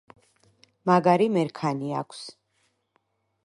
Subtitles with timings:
[0.91, 2.25] მაგარი მერქანი აქვს.